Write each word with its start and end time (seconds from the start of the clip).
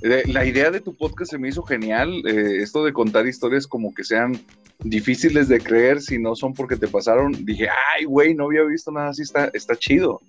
La 0.00 0.44
idea 0.44 0.70
de 0.70 0.80
tu 0.80 0.94
podcast 0.94 1.32
se 1.32 1.38
me 1.38 1.48
hizo 1.48 1.62
genial. 1.62 2.22
eh, 2.26 2.62
esto 2.62 2.84
de 2.84 2.92
contar 2.92 3.26
historias 3.26 3.66
como 3.66 3.92
que 3.92 4.04
sean 4.04 4.40
difíciles 4.78 5.48
de 5.48 5.60
creer 5.60 6.00
si 6.00 6.18
no 6.18 6.36
son 6.36 6.54
porque 6.54 6.76
te 6.76 6.86
pasaron. 6.86 7.32
Dije, 7.44 7.68
ay, 7.68 8.04
güey, 8.04 8.34
no 8.34 8.44
había 8.46 8.62
visto 8.62 8.92
nada 8.92 9.08
así, 9.08 9.22
está, 9.22 9.50
está 9.52 9.74
chido. 9.76 10.20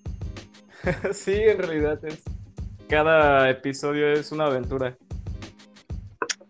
sí, 1.13 1.33
en 1.33 1.57
realidad 1.59 2.03
es. 2.05 2.19
Cada 2.87 3.49
episodio 3.49 4.11
es 4.11 4.31
una 4.31 4.45
aventura. 4.47 4.97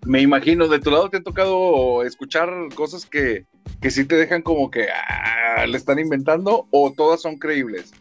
Me 0.05 0.21
imagino, 0.21 0.69
de 0.69 0.79
tu 0.79 0.89
lado 0.89 1.09
te 1.09 1.17
ha 1.17 1.21
tocado 1.21 2.03
escuchar 2.03 2.49
cosas 2.73 3.05
que, 3.05 3.45
que 3.81 3.91
sí 3.91 4.05
te 4.05 4.15
dejan 4.15 4.41
como 4.41 4.71
que 4.71 4.87
ah, 4.89 5.65
le 5.67 5.77
están 5.77 5.99
inventando 5.99 6.67
o 6.71 6.93
todas 6.95 7.21
son 7.21 7.37
creíbles. 7.37 7.91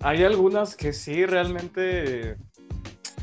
Hay 0.00 0.24
algunas 0.24 0.74
que 0.74 0.94
sí 0.94 1.26
realmente 1.26 2.36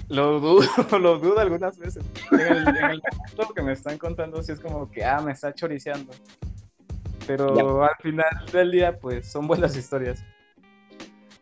lo 0.10 0.40
dudo, 0.40 0.68
lo 1.00 1.20
dudo 1.20 1.40
algunas 1.40 1.78
veces. 1.78 2.04
En 2.32 2.40
el, 2.40 2.68
en 2.68 2.76
el 2.76 3.02
momento 3.02 3.54
que 3.54 3.62
me 3.62 3.74
están 3.74 3.98
contando, 3.98 4.42
sí 4.44 4.52
es 4.52 4.60
como 4.60 4.90
que, 4.90 5.04
ah, 5.04 5.22
me 5.22 5.32
está 5.32 5.54
choriceando. 5.54 6.14
Pero 7.28 7.84
al 7.84 7.96
final 8.02 8.46
del 8.52 8.72
día, 8.72 9.00
pues 9.00 9.32
son 9.32 9.48
buenas 9.48 9.76
historias. 9.76 10.24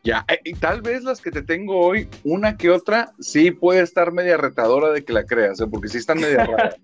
Ya, 0.04 0.26
eh, 0.28 0.40
y 0.44 0.54
tal 0.54 0.82
vez 0.82 1.04
las 1.04 1.22
que 1.22 1.32
te 1.32 1.42
tengo 1.42 1.80
hoy, 1.80 2.10
una 2.24 2.58
que 2.58 2.70
otra, 2.70 3.14
sí 3.20 3.52
puede 3.52 3.82
estar 3.82 4.12
media 4.12 4.36
retadora 4.36 4.92
de 4.92 5.04
que 5.06 5.14
la 5.14 5.26
creas, 5.26 5.62
¿eh? 5.62 5.68
porque 5.70 5.88
sí 5.88 5.98
están 5.98 6.20
media 6.20 6.46
raras. 6.46 6.76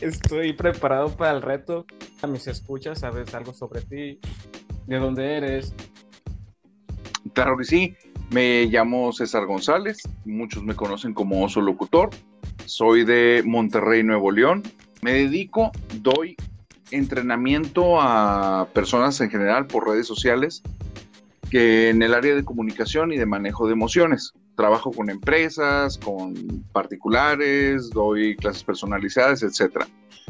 Estoy 0.00 0.52
preparado 0.52 1.16
para 1.16 1.32
el 1.32 1.42
reto. 1.42 1.86
A 2.22 2.26
mis 2.26 2.46
escuchas, 2.46 3.00
sabes 3.00 3.32
algo 3.34 3.52
sobre 3.52 3.82
ti, 3.82 4.18
de 4.86 4.98
dónde 4.98 5.36
eres. 5.36 5.74
Claro 7.32 7.56
que 7.56 7.64
sí. 7.64 7.96
Me 8.30 8.66
llamo 8.66 9.12
César 9.12 9.46
González, 9.46 9.98
muchos 10.24 10.64
me 10.64 10.74
conocen 10.74 11.14
como 11.14 11.44
Oso 11.44 11.60
Locutor. 11.60 12.10
Soy 12.64 13.04
de 13.04 13.42
Monterrey, 13.44 14.02
Nuevo 14.02 14.30
León. 14.30 14.62
Me 15.02 15.12
dedico, 15.12 15.70
doy 16.00 16.36
entrenamiento 16.90 18.00
a 18.00 18.68
personas 18.72 19.20
en 19.20 19.30
general 19.30 19.66
por 19.66 19.88
redes 19.88 20.06
sociales 20.06 20.62
que 21.50 21.90
en 21.90 22.02
el 22.02 22.14
área 22.14 22.34
de 22.34 22.44
comunicación 22.44 23.12
y 23.12 23.16
de 23.16 23.26
manejo 23.26 23.66
de 23.66 23.74
emociones. 23.74 24.32
Trabajo 24.56 24.90
con 24.92 25.10
empresas, 25.10 25.98
con 25.98 26.34
particulares, 26.72 27.90
doy 27.90 28.36
clases 28.36 28.64
personalizadas, 28.64 29.42
etcétera. 29.42 29.86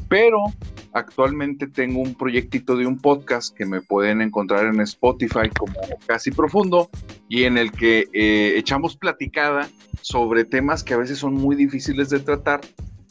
Pero 0.09 0.45
actualmente 0.93 1.67
tengo 1.67 2.01
un 2.01 2.15
proyectito 2.15 2.77
de 2.77 2.87
un 2.87 2.99
podcast 2.99 3.57
que 3.57 3.67
me 3.67 3.81
pueden 3.81 4.21
encontrar 4.23 4.67
en 4.67 4.81
Spotify 4.81 5.49
como 5.59 5.75
Casi 6.07 6.31
Profundo 6.31 6.89
y 7.29 7.45
en 7.45 7.59
el 7.59 7.73
que 7.73 8.09
eh, 8.13 8.55
echamos 8.57 8.97
platicada 8.97 9.69
sobre 10.03 10.45
temas 10.45 10.85
que 10.85 10.95
a 10.95 10.99
veces 10.99 11.19
son 11.19 11.35
muy 11.35 11.57
difíciles 11.57 12.11
de 12.11 12.21
tratar, 12.21 12.61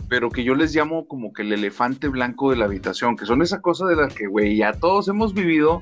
pero 0.07 0.29
que 0.29 0.43
yo 0.43 0.55
les 0.55 0.73
llamo 0.75 1.07
como 1.07 1.33
que 1.33 1.41
el 1.41 1.51
elefante 1.53 2.07
blanco 2.07 2.51
de 2.51 2.57
la 2.57 2.65
habitación, 2.65 3.15
que 3.17 3.25
son 3.25 3.41
esa 3.41 3.61
cosa 3.61 3.85
de 3.87 3.95
la 3.95 4.07
que, 4.07 4.27
güey, 4.27 4.55
ya 4.57 4.73
todos 4.73 5.07
hemos 5.07 5.33
vivido, 5.33 5.81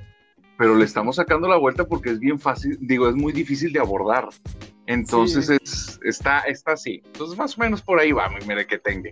pero 0.58 0.76
le 0.76 0.86
estamos 0.86 1.18
sacando 1.18 1.48
la 1.48 1.58
vuelta 1.58 1.86
porque 1.86 2.12
es 2.12 2.20
bien 2.20 2.40
fácil, 2.40 2.78
digo, 2.82 3.10
es 3.10 3.16
muy 3.16 3.34
difícil 3.34 3.74
de 3.74 3.80
abordar. 3.80 4.30
Entonces 4.88 5.48
Sí. 5.48 5.58
es, 5.62 6.00
está, 6.04 6.40
está 6.42 6.74
así. 6.74 7.02
Entonces 7.06 7.38
más 7.38 7.58
o 7.58 7.62
menos 7.62 7.82
por 7.82 8.00
ahí 8.00 8.12
va, 8.12 8.30
mire 8.48 8.66
que 8.66 8.78
tenga. 8.78 9.10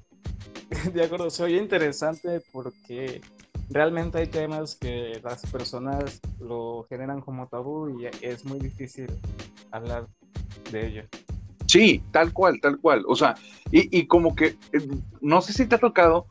De 0.93 1.03
acuerdo, 1.03 1.29
se 1.29 1.43
oye 1.43 1.57
interesante 1.57 2.41
porque 2.51 3.21
realmente 3.69 4.19
hay 4.19 4.27
temas 4.27 4.75
que 4.75 5.19
las 5.23 5.45
personas 5.47 6.21
lo 6.39 6.85
generan 6.89 7.21
como 7.21 7.47
tabú 7.47 7.99
y 7.99 8.05
es 8.21 8.45
muy 8.45 8.59
difícil 8.59 9.07
hablar 9.71 10.07
de 10.71 10.87
ello. 10.87 11.03
Sí, 11.67 12.01
tal 12.11 12.33
cual, 12.33 12.59
tal 12.61 12.79
cual. 12.79 13.03
O 13.07 13.15
sea, 13.15 13.35
y, 13.71 13.95
y 13.97 14.07
como 14.07 14.35
que, 14.35 14.55
eh, 14.73 14.87
no 15.21 15.41
sé 15.41 15.53
si 15.53 15.67
te 15.67 15.75
ha 15.75 15.79
tocado 15.79 16.25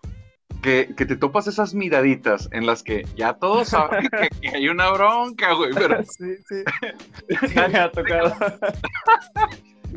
que, 0.63 0.93
que 0.97 1.07
te 1.07 1.15
topas 1.17 1.47
esas 1.47 1.75
miraditas 1.75 2.49
en 2.51 2.67
las 2.67 2.83
que 2.83 3.07
ya 3.17 3.35
todos 3.35 3.69
saben 3.69 4.09
que, 4.11 4.29
que 4.41 4.49
hay 4.57 4.69
una 4.69 4.91
bronca, 4.91 5.53
güey, 5.55 5.71
pero 5.75 6.03
Sí, 6.05 6.35
sí. 6.49 6.63
Ya 7.55 7.69
me 7.69 7.79
ha 7.79 7.91
tocado. 7.93 8.35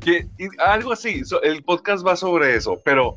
que- 0.01 0.27
y 0.37 0.47
algo 0.59 0.91
así, 0.93 1.23
so- 1.25 1.41
el 1.41 1.63
podcast 1.63 2.05
va 2.05 2.15
sobre 2.15 2.55
eso, 2.55 2.79
pero 2.85 3.15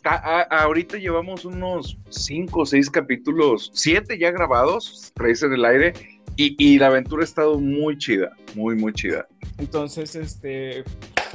está, 0.00 0.14
a- 0.16 0.62
ahorita 0.62 0.96
llevamos 0.96 1.44
unos 1.44 1.98
cinco 2.08 2.60
o 2.60 2.66
seis 2.66 2.88
capítulos, 2.90 3.70
siete 3.74 4.18
ya 4.18 4.30
grabados, 4.30 5.12
tres 5.14 5.42
en 5.42 5.52
el 5.52 5.64
aire, 5.64 5.92
y, 6.36 6.56
y 6.58 6.78
la 6.78 6.86
aventura 6.86 7.22
ha 7.22 7.24
estado 7.24 7.58
muy 7.58 7.98
chida, 7.98 8.30
muy, 8.54 8.74
muy 8.76 8.94
chida. 8.94 9.26
Entonces, 9.58 10.14
este, 10.14 10.84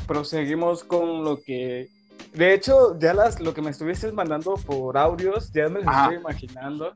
proseguimos 0.08 0.84
con 0.84 1.24
lo 1.24 1.40
que... 1.42 1.90
De 2.34 2.54
hecho, 2.56 2.98
ya 3.00 3.14
las, 3.14 3.40
lo 3.40 3.54
que 3.54 3.62
me 3.62 3.70
estuviste 3.70 4.12
mandando 4.12 4.56
por 4.56 4.98
audios, 4.98 5.52
ya 5.54 5.70
me 5.70 5.82
lo 5.84 5.92
estoy 5.92 6.16
imaginando. 6.16 6.96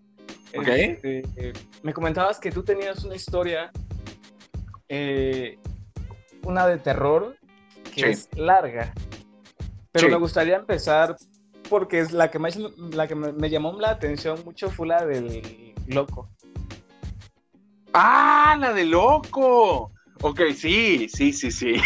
Ok. 0.58 0.68
Este, 0.68 1.20
eh, 1.36 1.54
me 1.84 1.94
comentabas 1.94 2.40
que 2.40 2.52
tú 2.52 2.64
tenías 2.64 3.04
una 3.06 3.16
historia, 3.16 3.70
eh, 4.88 5.60
una 6.44 6.66
de 6.68 6.80
terror, 6.80 7.38
que 7.94 8.02
Sí. 8.02 8.10
es 8.10 8.30
larga. 8.36 8.92
Pero 9.92 10.08
Sí. 10.08 10.12
me 10.12 10.18
gustaría 10.20 10.56
empezar 10.56 11.16
porque 11.70 12.00
es 12.00 12.12
la 12.12 12.30
que, 12.32 12.40
me, 12.40 12.50
la 12.92 13.08
que 13.08 13.16
me, 13.16 13.50
llamó 13.50 13.80
la 13.80 13.92
atención 13.92 14.40
mucho 14.46 14.70
fue 14.70 14.88
la 14.88 15.06
del 15.06 15.74
loco. 15.88 16.30
¡Ah, 17.94 18.56
la 18.60 18.74
de 18.74 18.86
loco! 18.86 19.92
Ok, 20.22 20.42
sí, 20.56 21.08
sí, 21.10 21.32
sí, 21.34 21.52
sí. 21.52 21.76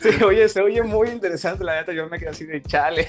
Sí, 0.00 0.22
oye, 0.24 0.48
se 0.48 0.62
oye 0.62 0.82
muy 0.82 1.08
interesante, 1.10 1.62
la 1.62 1.74
neta, 1.76 1.92
yo 1.92 2.08
me 2.08 2.18
quedé 2.18 2.30
así 2.30 2.46
de 2.46 2.62
chale. 2.62 3.06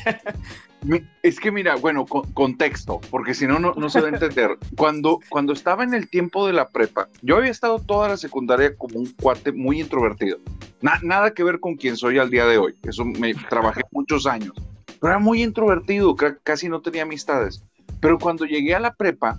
Es 1.23 1.39
que 1.39 1.51
mira, 1.51 1.75
bueno, 1.75 2.05
con- 2.05 2.29
contexto, 2.33 2.99
porque 3.09 3.33
si 3.33 3.47
no, 3.47 3.59
no 3.59 3.73
no 3.75 3.89
se 3.89 4.01
va 4.01 4.07
a 4.07 4.09
entender. 4.09 4.57
Cuando, 4.75 5.19
cuando 5.29 5.53
estaba 5.53 5.85
en 5.85 5.93
el 5.93 6.09
tiempo 6.09 6.45
de 6.45 6.51
la 6.51 6.67
prepa, 6.67 7.07
yo 7.21 7.37
había 7.37 7.49
estado 7.51 7.79
toda 7.79 8.09
la 8.09 8.17
secundaria 8.17 8.75
como 8.75 8.99
un 8.99 9.13
cuate 9.13 9.53
muy 9.53 9.79
introvertido. 9.79 10.39
Na- 10.81 10.99
nada 11.01 11.31
que 11.33 11.43
ver 11.45 11.61
con 11.61 11.75
quien 11.75 11.95
soy 11.95 12.19
al 12.19 12.29
día 12.29 12.45
de 12.45 12.57
hoy. 12.57 12.75
Eso 12.83 13.05
me 13.05 13.33
trabajé 13.33 13.81
muchos 13.91 14.27
años. 14.27 14.53
Pero 14.99 15.11
era 15.13 15.19
muy 15.19 15.43
introvertido, 15.43 16.15
ca- 16.15 16.37
casi 16.43 16.69
no 16.69 16.81
tenía 16.81 17.03
amistades. 17.03 17.63
Pero 17.99 18.17
cuando 18.19 18.45
llegué 18.45 18.75
a 18.75 18.79
la 18.79 18.93
prepa, 18.93 19.37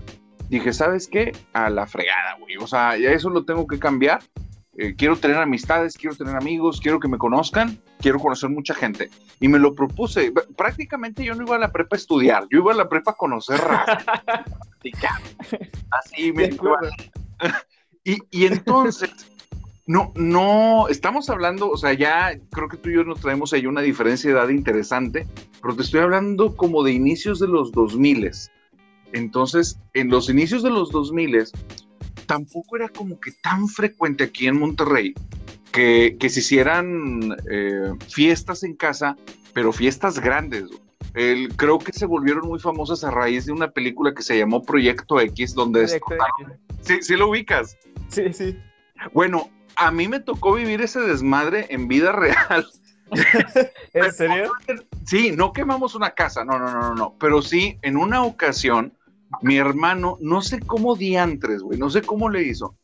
dije, 0.49 0.73
¿sabes 0.73 1.09
qué? 1.09 1.33
A 1.53 1.71
la 1.71 1.87
fregada, 1.87 2.37
güey. 2.41 2.57
O 2.57 2.67
sea, 2.67 2.97
ya 2.97 3.11
eso 3.11 3.31
lo 3.31 3.45
tengo 3.45 3.67
que 3.67 3.79
cambiar. 3.79 4.21
Eh, 4.81 4.95
quiero 4.97 5.17
tener 5.17 5.37
amistades, 5.39 5.97
quiero 5.97 6.15
tener 6.15 6.37
amigos, 6.37 6.81
quiero 6.81 7.01
que 7.01 7.09
me 7.09 7.19
conozcan, 7.19 7.77
quiero 8.01 8.21
conocer 8.21 8.49
mucha 8.49 8.75
gente 8.75 9.11
y 9.41 9.49
me 9.49 9.59
lo 9.59 9.75
propuse. 9.75 10.33
Prácticamente 10.57 11.25
yo 11.25 11.35
no 11.35 11.43
iba 11.45 11.57
a 11.57 11.59
la 11.59 11.73
prepa 11.73 11.97
a 11.97 11.99
estudiar, 11.99 12.45
yo 12.51 12.61
iba 12.61 12.73
a 12.73 12.77
la 12.77 12.89
prepa 12.89 13.11
a 13.11 13.15
conocer 13.15 13.59
raza. 13.59 13.99
Así 15.91 16.33
me 16.33 16.51
y, 18.05 18.19
y 18.31 18.47
entonces, 18.47 19.11
no, 19.89 20.13
no, 20.15 20.87
estamos 20.89 21.29
hablando, 21.31 21.69
o 21.71 21.77
sea, 21.77 21.93
ya 21.95 22.39
creo 22.53 22.69
que 22.69 22.77
tú 22.77 22.91
y 22.91 22.95
yo 22.95 23.03
nos 23.05 23.21
traemos 23.21 23.53
ahí 23.53 23.67
una 23.67 23.81
diferencia 23.81 24.31
de 24.31 24.39
edad 24.39 24.49
interesante, 24.51 25.27
pero 25.61 25.75
te 25.75 25.83
estoy 25.83 26.01
hablando 26.01 26.55
como 26.57 26.85
de 26.85 26.93
inicios 26.93 27.41
de 27.41 27.49
los 27.49 27.73
2000. 27.73 28.31
Entonces, 29.13 29.81
en 29.95 30.11
los 30.11 30.29
inicios 30.29 30.63
de 30.63 30.71
los 30.71 30.91
2000 30.91 31.45
tampoco 32.27 32.77
era 32.77 32.89
como 32.91 33.19
que 33.19 33.33
tan 33.43 33.67
frecuente 33.67 34.25
aquí 34.25 34.47
en 34.47 34.59
Monterrey 34.59 35.15
que, 35.73 36.17
que 36.21 36.29
se 36.29 36.41
hicieran 36.41 37.35
eh, 37.51 37.93
fiestas 38.09 38.63
en 38.65 38.75
casa, 38.77 39.17
pero 39.55 39.73
fiestas 39.73 40.21
grandes. 40.21 40.65
El- 41.15 41.49
creo 41.57 41.79
que 41.79 41.93
se 41.93 42.05
volvieron 42.05 42.47
muy 42.47 42.59
famosas 42.59 43.03
a 43.05 43.11
raíz 43.11 43.47
de 43.47 43.53
una 43.53 43.71
película 43.71 44.13
que 44.13 44.23
se 44.23 44.39
llamó 44.39 44.63
Proyecto 44.63 45.19
X, 45.21 45.55
donde... 45.55 45.85
Proyecto 45.85 46.15
Sí, 46.83 46.99
sí 47.01 47.17
lo 47.17 47.31
ubicas. 47.31 47.77
Sí, 48.09 48.33
sí. 48.33 48.57
Bueno, 49.15 49.49
a 49.79 49.91
mí 49.91 50.09
me 50.09 50.21
tocó 50.21 50.55
vivir 50.55 50.83
ese 50.83 51.01
desmadre 51.01 51.67
en 51.71 51.89
vida 51.89 52.13
real. 52.13 52.67
¿En 53.95 54.13
serio? 54.13 54.53
Sí, 55.07 55.33
no 55.35 55.53
quemamos 55.53 55.95
una 55.95 56.11
casa, 56.11 56.45
no, 56.45 56.59
no, 56.59 56.71
no, 56.71 56.81
no, 56.81 56.95
no. 56.95 57.15
Pero 57.19 57.41
sí, 57.41 57.79
en 57.83 57.97
una 57.97 58.23
ocasión, 58.23 58.93
mi 59.41 59.57
hermano, 59.57 60.19
no 60.21 60.43
sé 60.43 60.61
cómo 60.61 60.97
diantres, 60.97 61.63
güey, 61.63 61.79
no 61.79 61.89
sé 61.91 62.03
cómo 62.03 62.29
le 62.29 62.43
hizo, 62.43 62.75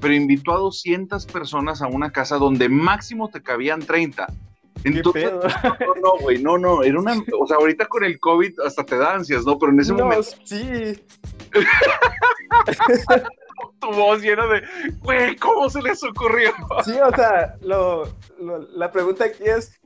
pero 0.00 0.14
invitó 0.14 0.52
a 0.52 0.58
200 0.58 1.26
personas 1.26 1.82
a 1.82 1.86
una 1.88 2.10
casa 2.12 2.36
donde 2.36 2.68
máximo 2.68 3.28
te 3.28 3.42
cabían 3.42 3.80
30. 3.80 4.26
¿Qué 4.82 4.88
Entonces, 4.88 5.30
pedo? 5.30 5.40
no, 5.80 5.94
no, 6.02 6.18
güey, 6.20 6.42
no, 6.42 6.58
no, 6.58 6.82
era 6.82 6.98
una, 6.98 7.14
o 7.38 7.46
sea, 7.46 7.56
ahorita 7.56 7.86
con 7.86 8.04
el 8.04 8.18
COVID 8.20 8.60
hasta 8.66 8.84
te 8.84 8.96
da 8.96 9.14
ansias, 9.14 9.44
¿no? 9.44 9.58
Pero 9.58 9.72
en 9.72 9.80
ese 9.80 9.92
No, 9.92 10.04
momento 10.04 10.22
sí. 10.44 11.00
tu 13.82 13.90
voz 13.92 14.22
llena 14.22 14.46
de, 14.46 14.62
güey, 15.00 15.36
¿cómo 15.36 15.68
se 15.68 15.82
les 15.82 16.02
ocurrió? 16.04 16.52
Sí, 16.84 16.92
o 16.92 17.14
sea, 17.14 17.56
lo, 17.60 18.04
lo- 18.40 18.58
la 18.76 18.90
pregunta 18.90 19.24
aquí 19.26 19.42
es, 19.44 19.78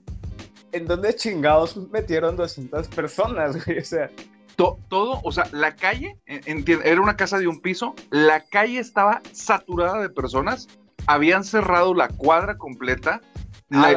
¿en 0.73 0.87
dónde 0.87 1.15
chingados 1.17 1.77
metieron 1.91 2.37
200 2.37 2.87
personas, 2.89 3.65
güey? 3.65 3.79
O 3.79 3.85
sea, 3.85 4.11
To- 4.57 4.79
todo, 4.89 5.21
o 5.23 5.33
sea, 5.33 5.45
la 5.53 5.75
calle, 5.77 6.17
en- 6.27 6.41
enti- 6.65 6.81
era 6.83 7.01
una 7.01 7.17
casa 7.17 7.39
de 7.39 7.47
un 7.47 7.61
piso, 7.61 7.95
la 8.11 8.41
calle 8.41 8.79
estaba 8.79 9.21
saturada 9.33 10.01
de 10.01 10.09
personas, 10.09 10.67
habían 11.07 11.45
cerrado 11.45 11.93
la 11.95 12.09
cuadra 12.09 12.57
completa 12.57 13.21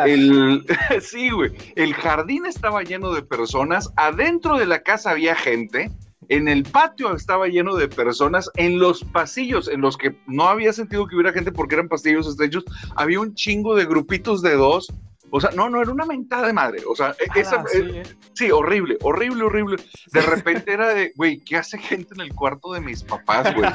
el, 0.05 0.65
sí, 1.01 1.29
güey. 1.29 1.51
El 1.75 1.93
jardín 1.93 2.45
estaba 2.45 2.81
lleno 2.83 3.13
de 3.13 3.21
personas. 3.21 3.89
Adentro 3.95 4.57
de 4.57 4.65
la 4.65 4.81
casa 4.81 5.11
había 5.11 5.35
gente. 5.35 5.91
En 6.29 6.47
el 6.47 6.63
patio 6.63 7.13
estaba 7.15 7.47
lleno 7.47 7.75
de 7.75 7.87
personas. 7.87 8.49
En 8.55 8.79
los 8.79 9.03
pasillos, 9.03 9.67
en 9.67 9.81
los 9.81 9.97
que 9.97 10.15
no 10.27 10.45
había 10.45 10.73
sentido 10.73 11.07
que 11.07 11.15
hubiera 11.15 11.33
gente 11.33 11.51
porque 11.51 11.75
eran 11.75 11.87
pasillos 11.87 12.27
estrechos, 12.27 12.63
había 12.95 13.19
un 13.19 13.33
chingo 13.35 13.75
de 13.75 13.85
grupitos 13.85 14.41
de 14.41 14.55
dos 14.55 14.93
o 15.31 15.39
sea, 15.39 15.51
no, 15.51 15.69
no, 15.69 15.81
era 15.81 15.91
una 15.91 16.05
mentada 16.05 16.47
de 16.47 16.53
madre. 16.53 16.81
O 16.87 16.95
sea, 16.95 17.15
e, 17.19 17.39
esa, 17.39 17.63
eh, 17.73 18.03
sí, 18.33 18.51
horrible, 18.51 18.97
horrible, 19.01 19.43
horrible. 19.43 19.77
De 20.11 20.21
repente 20.21 20.73
era 20.73 20.93
de, 20.93 21.13
güey, 21.15 21.39
¿qué 21.39 21.57
hace 21.57 21.77
gente 21.77 22.13
en 22.15 22.21
el 22.21 22.33
cuarto 22.33 22.73
de 22.73 22.81
mis 22.81 23.03
papás, 23.03 23.53
güey? 23.55 23.69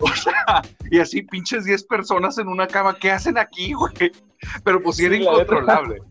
O 0.00 0.14
sea, 0.14 0.62
y 0.90 0.98
así 0.98 1.22
pinches 1.22 1.64
10 1.64 1.84
personas 1.84 2.38
en 2.38 2.48
una 2.48 2.66
cama, 2.66 2.96
¿qué 2.98 3.10
hacen 3.10 3.38
aquí, 3.38 3.72
güey? 3.72 4.12
Pero 4.64 4.82
pues 4.82 4.96
sí 4.96 5.06
era 5.06 5.16
incontrolable. 5.16 6.02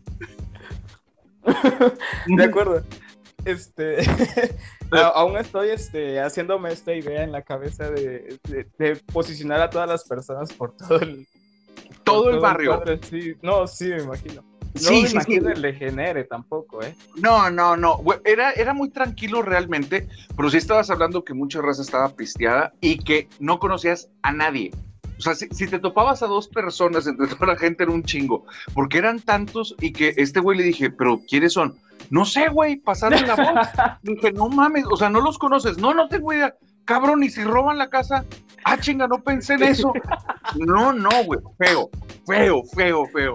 de 2.26 2.44
acuerdo. 2.44 2.84
Este, 3.44 3.98
aún 4.92 5.36
estoy 5.36 5.70
este, 5.70 6.20
haciéndome 6.20 6.72
esta 6.72 6.94
idea 6.94 7.22
en 7.22 7.32
la 7.32 7.42
cabeza 7.42 7.90
de, 7.90 8.38
de, 8.78 8.96
posicionar 9.12 9.60
a 9.60 9.70
todas 9.70 9.88
las 9.88 10.04
personas 10.04 10.52
por 10.52 10.76
todo 10.76 11.00
el, 11.00 11.26
todo, 12.04 12.30
el 12.30 12.40
barrio. 12.40 12.82
sí. 13.08 13.34
No, 13.42 13.66
sí, 13.66 13.88
me 13.88 14.02
imagino. 14.02 14.44
No 14.74 14.80
sí, 14.80 15.02
me 15.02 15.08
sí, 15.08 15.14
imagino 15.14 15.54
sí. 15.54 15.60
le 15.60 15.72
genere 15.74 16.24
tampoco, 16.24 16.82
¿eh? 16.82 16.94
No, 17.16 17.50
no, 17.50 17.76
no. 17.76 18.00
Era, 18.24 18.52
era 18.52 18.72
muy 18.72 18.90
tranquilo 18.90 19.42
realmente, 19.42 20.08
pero 20.36 20.48
sí 20.48 20.58
estabas 20.58 20.90
hablando 20.90 21.24
que 21.24 21.34
mucha 21.34 21.60
raza 21.60 21.82
estaba 21.82 22.10
pisteada 22.10 22.72
y 22.80 22.98
que 22.98 23.28
no 23.40 23.58
conocías 23.58 24.08
a 24.22 24.32
nadie. 24.32 24.70
O 25.20 25.22
sea, 25.22 25.34
si, 25.34 25.66
te 25.66 25.78
topabas 25.78 26.22
a 26.22 26.26
dos 26.26 26.48
personas 26.48 27.06
entre 27.06 27.26
toda 27.26 27.48
la 27.48 27.56
gente 27.56 27.82
era 27.82 27.92
un 27.92 28.02
chingo, 28.02 28.46
porque 28.72 28.96
eran 28.96 29.20
tantos 29.20 29.76
y 29.78 29.92
que 29.92 30.14
este 30.16 30.40
güey 30.40 30.56
le 30.56 30.64
dije, 30.64 30.90
pero 30.90 31.20
¿quiénes 31.28 31.52
son? 31.52 31.76
No 32.08 32.24
sé, 32.24 32.48
güey, 32.48 32.76
pasaron 32.76 33.26
la 33.26 33.36
voz. 33.36 33.68
dije, 34.02 34.32
no 34.32 34.48
mames, 34.48 34.86
o 34.90 34.96
sea, 34.96 35.10
no 35.10 35.20
los 35.20 35.36
conoces. 35.36 35.76
No, 35.76 35.92
no 35.92 36.08
tengo 36.08 36.32
idea 36.32 36.54
cabrón, 36.90 37.22
y 37.22 37.30
si 37.30 37.44
roban 37.44 37.78
la 37.78 37.88
casa, 37.88 38.24
ah, 38.64 38.76
chinga, 38.76 39.06
no 39.06 39.22
pensé 39.22 39.54
en 39.54 39.62
eso. 39.62 39.92
No, 40.56 40.92
no, 40.92 41.10
güey, 41.26 41.38
feo, 41.58 41.90
feo, 42.26 42.64
feo, 42.74 43.06
feo. 43.12 43.34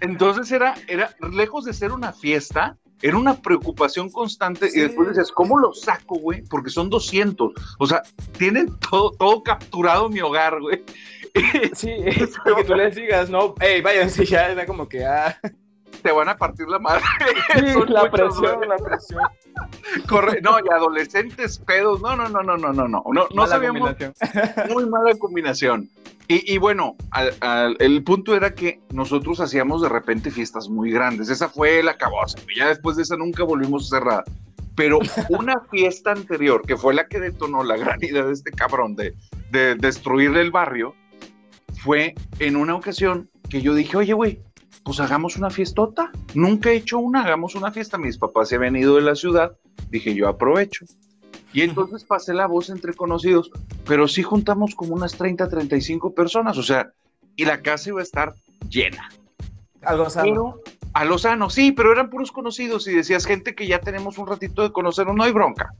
Entonces 0.00 0.50
era, 0.50 0.74
era, 0.88 1.14
lejos 1.30 1.66
de 1.66 1.74
ser 1.74 1.92
una 1.92 2.10
fiesta, 2.10 2.78
era 3.02 3.18
una 3.18 3.34
preocupación 3.34 4.08
constante 4.08 4.70
y 4.72 4.80
después 4.80 5.10
dices, 5.10 5.30
¿cómo 5.30 5.58
lo 5.58 5.74
saco, 5.74 6.14
güey? 6.14 6.42
Porque 6.44 6.70
son 6.70 6.88
200. 6.88 7.52
O 7.78 7.86
sea, 7.86 8.02
tienen 8.38 8.78
todo, 8.78 9.10
todo 9.10 9.42
capturado 9.42 10.08
mi 10.08 10.20
hogar, 10.20 10.58
güey. 10.58 10.82
Sí, 11.74 11.96
que 12.04 12.64
tú 12.64 12.74
les 12.74 12.94
digas, 12.94 13.28
no, 13.28 13.54
hey, 13.60 13.80
váyanse 13.80 14.24
ya, 14.24 14.50
era 14.50 14.66
como 14.66 14.88
que, 14.88 15.04
ah 15.04 15.36
te 16.04 16.12
van 16.12 16.28
a 16.28 16.36
partir 16.36 16.68
la 16.68 16.78
madre. 16.78 17.02
la 17.88 18.10
presión, 18.10 18.60
la 18.68 18.76
presión. 18.76 19.22
Corre, 20.06 20.40
no, 20.42 20.58
y 20.58 20.70
adolescentes 20.70 21.58
pedos, 21.58 22.02
no, 22.02 22.14
no, 22.14 22.28
no, 22.28 22.42
no, 22.42 22.58
no, 22.58 22.72
no, 22.72 22.86
no, 22.86 23.02
no, 23.06 23.26
no 23.34 23.46
sabíamos. 23.46 23.96
Muy 24.70 24.86
mala 24.86 25.14
combinación. 25.18 25.88
Y, 26.26 26.56
bueno, 26.56 26.96
el 27.80 28.02
punto 28.02 28.34
era 28.34 28.54
que 28.54 28.80
nosotros 28.90 29.40
hacíamos 29.40 29.82
de 29.82 29.90
repente 29.90 30.30
fiestas 30.30 30.70
muy 30.70 30.90
grandes. 30.90 31.28
Esa 31.28 31.50
fue 31.50 31.82
la 31.82 31.98
cabosa. 31.98 32.38
Ya 32.56 32.68
después 32.68 32.96
de 32.96 33.02
esa 33.02 33.18
nunca 33.18 33.44
volvimos 33.44 33.92
a 33.92 33.98
cerrar. 33.98 34.24
Pero 34.74 35.00
una 35.28 35.60
fiesta 35.70 36.12
anterior, 36.12 36.62
que 36.66 36.78
fue 36.78 36.94
la 36.94 37.08
que 37.08 37.20
detonó 37.20 37.62
la 37.62 37.76
gran 37.76 38.02
idea 38.02 38.24
de 38.24 38.32
este 38.32 38.52
cabrón 38.52 38.96
de, 38.96 39.14
de 39.50 39.74
destruir 39.74 40.34
el 40.38 40.50
barrio, 40.50 40.94
fue 41.84 42.14
en 42.38 42.56
una 42.56 42.74
ocasión 42.74 43.28
que 43.50 43.60
yo 43.60 43.74
dije, 43.74 43.98
oye, 43.98 44.14
güey, 44.14 44.40
pues 44.84 45.00
hagamos 45.00 45.36
una 45.36 45.50
fiestota. 45.50 46.10
Nunca 46.34 46.70
he 46.70 46.76
hecho 46.76 46.98
una, 46.98 47.22
hagamos 47.22 47.54
una 47.54 47.70
fiesta. 47.72 47.98
Mis 47.98 48.16
papás 48.16 48.48
se 48.48 48.56
habían 48.56 48.74
ido 48.74 48.96
de 48.96 49.02
la 49.02 49.14
ciudad, 49.14 49.52
dije 49.90 50.14
yo 50.14 50.26
aprovecho. 50.28 50.86
Y 51.52 51.60
entonces 51.60 52.02
pasé 52.04 52.32
la 52.32 52.46
voz 52.46 52.70
entre 52.70 52.94
conocidos, 52.94 53.50
pero 53.86 54.08
sí 54.08 54.22
juntamos 54.22 54.74
como 54.74 54.94
unas 54.94 55.12
30, 55.12 55.46
35 55.46 56.14
personas, 56.14 56.58
o 56.58 56.62
sea, 56.62 56.92
y 57.36 57.44
la 57.44 57.60
casa 57.60 57.90
iba 57.90 58.00
a 58.00 58.02
estar 58.02 58.34
llena. 58.68 59.08
A 59.82 59.94
lo 59.94 60.08
sano. 60.08 60.56
a 60.94 61.04
lo 61.04 61.18
sano, 61.18 61.50
sí, 61.50 61.70
pero 61.70 61.92
eran 61.92 62.08
puros 62.08 62.32
conocidos 62.32 62.88
y 62.88 62.94
decías 62.94 63.26
gente 63.26 63.54
que 63.54 63.68
ya 63.68 63.78
tenemos 63.78 64.18
un 64.18 64.26
ratito 64.26 64.62
de 64.62 64.72
conocernos, 64.72 65.14
no 65.14 65.22
hay 65.22 65.32
bronca. 65.32 65.74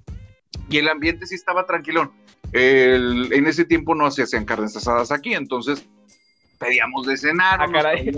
Y 0.69 0.79
el 0.79 0.89
ambiente 0.89 1.27
sí 1.27 1.35
estaba 1.35 1.67
tranquilón. 1.67 2.13
en 2.53 3.47
ese 3.47 3.65
tiempo 3.65 3.95
no 3.95 4.11
se 4.11 4.23
hacían 4.23 4.45
carnes 4.45 4.77
asadas 4.77 5.11
aquí, 5.11 5.35
entonces 5.35 5.87
pedíamos 6.59 7.07
de 7.07 7.17
cenar. 7.17 7.61
Ah, 7.61 7.69
caray. 7.71 8.13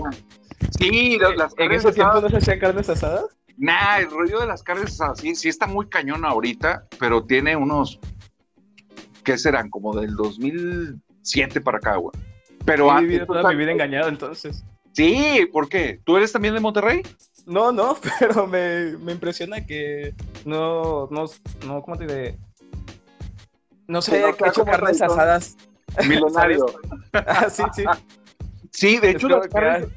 Sí, 0.79 1.17
las 1.37 1.53
¿En 1.57 1.71
ese 1.71 1.91
tiempo 1.91 2.21
no 2.21 2.29
se 2.29 2.37
hacían 2.37 2.59
carnes 2.59 2.89
asadas? 2.89 3.25
Nah, 3.57 3.97
el 3.99 4.11
rollo 4.11 4.39
de 4.39 4.47
las 4.47 4.61
carnes 4.61 4.93
asadas 4.93 5.19
sí, 5.19 5.35
sí 5.35 5.49
está 5.49 5.65
muy 5.65 5.87
cañón 5.87 6.25
ahorita, 6.25 6.85
pero 6.99 7.23
tiene 7.25 7.55
unos, 7.55 7.99
¿qué 9.23 9.37
serán? 9.37 9.69
Como 9.69 9.99
del 9.99 10.15
2007 10.15 11.61
para 11.61 11.79
acá, 11.79 11.95
güey. 11.95 12.13
Pero 12.65 12.95
he 12.97 13.01
vivido 13.01 13.25
toda 13.25 13.49
mi 13.49 13.55
vida 13.55 13.71
engañado 13.71 14.09
entonces. 14.09 14.63
Sí, 14.93 15.47
¿por 15.51 15.69
qué? 15.69 15.99
¿Tú 16.03 16.17
eres 16.17 16.31
también 16.31 16.53
de 16.53 16.59
Monterrey? 16.59 17.01
No, 17.47 17.71
no, 17.71 17.97
pero 18.19 18.45
me, 18.45 18.97
me 18.97 19.13
impresiona 19.13 19.65
que 19.65 20.13
no, 20.45 21.07
no, 21.09 21.25
no, 21.65 21.81
¿cómo 21.81 21.97
te 21.97 22.05
diré? 22.05 22.37
No 23.87 23.99
sé, 24.01 24.21
que 24.37 24.49
hecho 24.49 24.65
carnes 24.65 25.01
asadas. 25.01 25.55
Milenario. 26.05 26.65
ah, 27.13 27.49
sí, 27.49 27.63
sí. 27.73 27.85
Sí, 28.71 28.99
de 28.99 29.11
hecho, 29.11 29.29
las 29.29 29.47
carnes, 29.47 29.87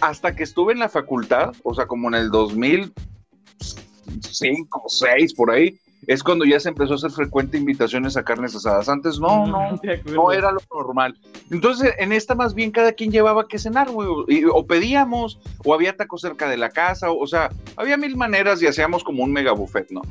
hasta 0.00 0.34
que 0.34 0.42
estuve 0.42 0.72
en 0.72 0.80
la 0.80 0.88
facultad, 0.88 1.52
o 1.62 1.72
sea, 1.72 1.86
como 1.86 2.08
en 2.08 2.16
el 2.16 2.30
2005, 2.30 4.84
6, 4.88 5.34
por 5.34 5.52
ahí, 5.52 5.78
es 6.06 6.22
cuando 6.22 6.44
ya 6.44 6.60
se 6.60 6.68
empezó 6.68 6.92
a 6.92 6.96
hacer 6.96 7.10
frecuente 7.10 7.58
invitaciones 7.58 8.16
a 8.16 8.24
carnes 8.24 8.54
asadas. 8.54 8.88
Antes 8.88 9.18
no, 9.18 9.46
no, 9.46 9.80
no 10.06 10.32
era 10.32 10.52
lo 10.52 10.60
normal. 10.72 11.18
Entonces, 11.50 11.92
en 11.98 12.12
esta 12.12 12.34
más 12.34 12.54
bien 12.54 12.70
cada 12.70 12.92
quien 12.92 13.10
llevaba 13.10 13.48
que 13.48 13.58
cenar, 13.58 13.90
güey, 13.90 14.08
o 14.52 14.66
pedíamos, 14.66 15.38
o 15.64 15.74
había 15.74 15.96
tacos 15.96 16.20
cerca 16.20 16.48
de 16.48 16.56
la 16.56 16.70
casa, 16.70 17.10
o, 17.10 17.26
sea, 17.26 17.50
había 17.76 17.96
mil 17.96 18.16
maneras 18.16 18.62
y 18.62 18.66
hacíamos 18.66 19.04
como 19.04 19.24
un 19.24 19.32
mega 19.32 19.52
buffet, 19.52 19.90
¿no? 19.90 20.02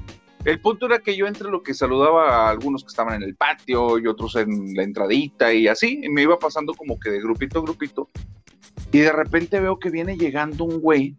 El 0.46 0.62
punto 0.62 0.86
era 0.86 1.00
que 1.00 1.16
yo 1.18 1.28
entre 1.28 1.50
lo 1.50 1.64
que 1.64 1.74
saludaba 1.74 2.48
a 2.48 2.50
algunos 2.50 2.84
que 2.84 2.90
estaban 2.90 3.16
en 3.16 3.24
el 3.24 3.36
patio 3.36 4.00
y 4.00 4.08
otros 4.08 4.36
en 4.36 4.76
la 4.76 4.84
entradita 4.84 5.54
y 5.54 5.68
así, 5.68 6.00
y 6.04 6.10
me 6.10 6.22
iba 6.22 6.38
pasando 6.40 6.74
como 6.74 7.00
que 7.00 7.10
de 7.10 7.20
grupito 7.20 7.60
a 7.60 7.64
grupito, 7.64 8.08
y 8.92 9.00
de 9.00 9.12
repente 9.12 9.60
veo 9.60 9.80
que 9.80 9.90
viene 9.90 10.18
llegando 10.18 10.64
un 10.64 10.80
güey 10.80 11.16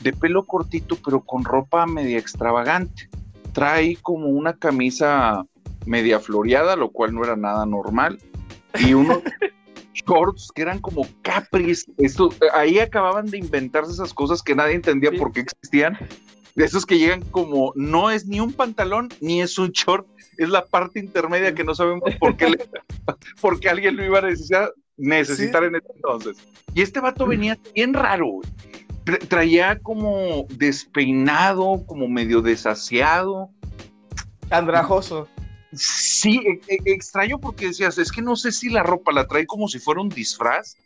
de 0.00 0.12
pelo 0.12 0.46
cortito, 0.46 0.96
pero 1.04 1.20
con 1.20 1.44
ropa 1.44 1.86
media 1.86 2.18
extravagante. 2.18 3.08
Trae 3.56 3.96
como 4.02 4.26
una 4.26 4.52
camisa 4.52 5.46
media 5.86 6.20
floreada, 6.20 6.76
lo 6.76 6.90
cual 6.90 7.14
no 7.14 7.24
era 7.24 7.36
nada 7.36 7.64
normal, 7.64 8.20
y 8.78 8.92
unos 8.92 9.22
shorts 9.94 10.50
que 10.54 10.60
eran 10.60 10.78
como 10.78 11.08
capris. 11.22 11.86
Esto, 11.96 12.28
ahí 12.52 12.78
acababan 12.80 13.30
de 13.30 13.38
inventarse 13.38 13.92
esas 13.92 14.12
cosas 14.12 14.42
que 14.42 14.54
nadie 14.54 14.74
entendía 14.74 15.10
por 15.10 15.32
qué 15.32 15.40
existían. 15.40 15.96
De 16.54 16.66
esos 16.66 16.84
que 16.84 16.98
llegan 16.98 17.22
como 17.30 17.72
no 17.76 18.10
es 18.10 18.26
ni 18.26 18.40
un 18.40 18.52
pantalón 18.52 19.08
ni 19.22 19.40
es 19.40 19.58
un 19.58 19.70
short, 19.70 20.06
es 20.36 20.50
la 20.50 20.66
parte 20.66 21.00
intermedia 21.00 21.54
que 21.54 21.64
no 21.64 21.74
sabemos 21.74 22.14
por 22.20 22.36
qué, 22.36 22.50
le, 22.50 22.58
alguien 23.70 23.96
lo 23.96 24.04
iba 24.04 24.18
a 24.18 24.22
necesitar, 24.22 24.74
necesitar 24.98 25.64
en 25.64 25.76
ese 25.76 25.88
entonces. 25.94 26.36
Y 26.74 26.82
este 26.82 27.00
vato 27.00 27.26
venía 27.26 27.58
bien 27.74 27.94
raro, 27.94 28.42
traía 29.28 29.78
como 29.78 30.46
despeinado, 30.50 31.84
como 31.86 32.08
medio 32.08 32.42
desasiado. 32.42 33.50
Andrajoso. 34.50 35.28
Sí, 35.72 36.40
e, 36.46 36.74
e, 36.74 36.92
extraño 36.92 37.38
porque 37.38 37.66
decías, 37.66 37.98
es 37.98 38.10
que 38.10 38.22
no 38.22 38.36
sé 38.36 38.52
si 38.52 38.68
la 38.68 38.82
ropa 38.82 39.12
la 39.12 39.26
trae 39.26 39.46
como 39.46 39.68
si 39.68 39.78
fuera 39.78 40.00
un 40.00 40.08
disfraz 40.08 40.76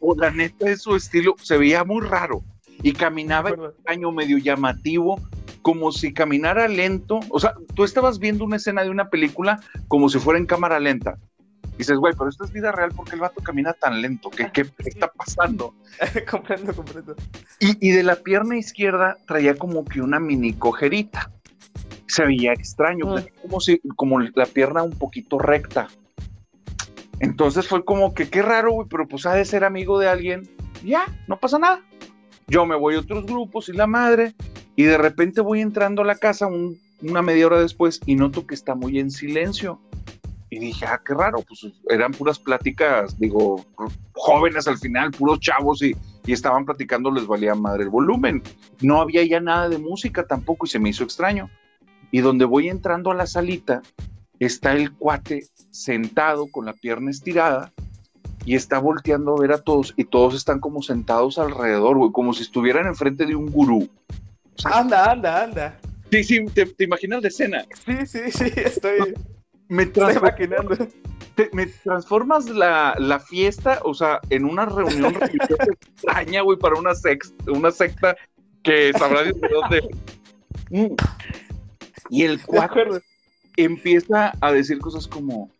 o, 0.00 0.14
la 0.16 0.30
neta 0.30 0.66
de 0.66 0.76
su 0.76 0.96
estilo 0.96 1.36
se 1.40 1.56
veía 1.56 1.84
muy 1.84 2.04
raro 2.04 2.42
y 2.82 2.92
caminaba 2.92 3.50
extraño, 3.50 4.10
medio 4.10 4.38
llamativo, 4.38 5.20
como 5.62 5.92
si 5.92 6.12
caminara 6.12 6.68
lento. 6.68 7.20
O 7.30 7.38
sea, 7.38 7.54
tú 7.74 7.84
estabas 7.84 8.18
viendo 8.18 8.44
una 8.44 8.56
escena 8.56 8.82
de 8.82 8.90
una 8.90 9.08
película 9.08 9.60
como 9.88 10.08
si 10.08 10.18
fuera 10.18 10.38
en 10.38 10.46
cámara 10.46 10.80
lenta 10.80 11.18
dices, 11.78 11.98
güey, 11.98 12.14
pero 12.16 12.30
esto 12.30 12.44
es 12.44 12.52
vida 12.52 12.72
real 12.72 12.92
porque 12.94 13.14
el 13.14 13.20
vato 13.20 13.42
camina 13.42 13.72
tan 13.72 14.00
lento. 14.00 14.30
¿Qué, 14.30 14.50
qué 14.52 14.66
está 14.78 15.08
pasando? 15.16 15.74
comprendo, 16.30 16.74
comprendo. 16.74 17.14
Y, 17.60 17.88
y, 17.88 17.92
de 17.92 18.02
la 18.02 18.16
pierna 18.16 18.56
izquierda 18.56 19.18
traía 19.26 19.56
como 19.56 19.84
que 19.84 20.00
una 20.00 20.20
mini 20.20 20.52
cojerita. 20.52 21.30
Se 22.06 22.24
veía 22.24 22.52
extraño, 22.52 23.06
mm. 23.06 23.42
como 23.42 23.60
si, 23.60 23.80
como 23.96 24.20
la 24.20 24.46
pierna 24.46 24.82
un 24.82 24.92
poquito 24.92 25.38
recta. 25.38 25.88
Entonces 27.20 27.66
fue 27.66 27.84
como 27.84 28.14
que 28.14 28.28
qué 28.28 28.42
raro, 28.42 28.72
güey, 28.72 28.88
pero 28.88 29.06
pues 29.08 29.26
ha 29.26 29.34
de 29.34 29.44
ser 29.44 29.64
amigo 29.64 29.98
de 29.98 30.08
alguien. 30.08 30.48
Ya, 30.84 31.06
no 31.26 31.38
pasa 31.38 31.58
nada. 31.58 31.80
Yo 32.46 32.66
me 32.66 32.76
voy 32.76 32.96
a 32.96 33.00
otros 33.00 33.24
grupos 33.24 33.68
y 33.68 33.72
la 33.72 33.86
madre, 33.86 34.34
y 34.76 34.84
de 34.84 34.98
repente 34.98 35.40
voy 35.40 35.60
entrando 35.60 36.02
a 36.02 36.04
la 36.04 36.16
casa 36.16 36.48
una 37.00 37.22
media 37.22 37.46
hora 37.46 37.60
después 37.60 38.00
y 38.04 38.16
noto 38.16 38.46
que 38.46 38.54
está 38.54 38.74
muy 38.74 38.98
en 38.98 39.10
silencio. 39.10 39.80
Y 40.54 40.58
dije, 40.60 40.86
ah, 40.86 41.02
qué 41.04 41.14
raro, 41.14 41.42
pues 41.42 41.66
eran 41.88 42.12
puras 42.12 42.38
pláticas, 42.38 43.18
digo, 43.18 43.66
jóvenes 44.12 44.68
al 44.68 44.78
final, 44.78 45.10
puros 45.10 45.40
chavos 45.40 45.82
y, 45.82 45.96
y 46.24 46.32
estaban 46.32 46.64
platicando, 46.64 47.10
les 47.10 47.26
valía 47.26 47.56
madre 47.56 47.82
el 47.82 47.88
volumen. 47.88 48.40
No 48.80 49.00
había 49.00 49.24
ya 49.24 49.40
nada 49.40 49.68
de 49.68 49.78
música 49.78 50.24
tampoco 50.24 50.64
y 50.64 50.68
se 50.68 50.78
me 50.78 50.90
hizo 50.90 51.02
extraño. 51.02 51.50
Y 52.12 52.20
donde 52.20 52.44
voy 52.44 52.68
entrando 52.68 53.10
a 53.10 53.16
la 53.16 53.26
salita, 53.26 53.82
está 54.38 54.74
el 54.74 54.92
cuate 54.92 55.48
sentado 55.72 56.46
con 56.46 56.66
la 56.66 56.72
pierna 56.72 57.10
estirada 57.10 57.72
y 58.44 58.54
está 58.54 58.78
volteando 58.78 59.36
a 59.36 59.40
ver 59.40 59.50
a 59.50 59.58
todos 59.58 59.92
y 59.96 60.04
todos 60.04 60.36
están 60.36 60.60
como 60.60 60.82
sentados 60.82 61.36
alrededor, 61.36 61.96
güey, 61.96 62.12
como 62.12 62.32
si 62.32 62.44
estuvieran 62.44 62.86
enfrente 62.86 63.26
de 63.26 63.34
un 63.34 63.50
gurú. 63.50 63.88
anda, 64.62 65.10
anda, 65.10 65.42
anda. 65.42 65.80
Sí, 66.12 66.22
sí, 66.22 66.44
te, 66.54 66.84
imaginas 66.84 67.22
la 67.22 67.28
escena. 67.28 67.64
Sí, 67.84 68.06
sí, 68.06 68.30
sí, 68.30 68.52
estoy, 68.54 69.14
me 71.52 71.66
transformas 71.66 72.48
la, 72.48 72.94
la, 72.98 73.18
fiesta, 73.18 73.80
o 73.84 73.94
sea, 73.94 74.20
en 74.30 74.44
una 74.44 74.66
reunión 74.66 75.14
extraña, 75.20 76.42
güey, 76.42 76.58
para 76.58 76.78
una, 76.78 76.94
sex, 76.94 77.34
una 77.48 77.70
secta 77.70 78.16
que 78.62 78.92
sabrá 78.92 79.24
de 79.24 79.32
dónde. 79.32 80.90
Y 82.10 82.22
el 82.22 82.42
cuate 82.42 82.84
empieza 83.56 84.32
a 84.40 84.52
decir 84.52 84.78
cosas 84.78 85.06
como, 85.08 85.50